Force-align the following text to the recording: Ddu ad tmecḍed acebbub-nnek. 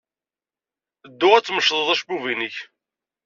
Ddu 1.11 1.27
ad 1.33 1.43
tmecḍed 1.45 1.89
acebbub-nnek. 1.93 2.55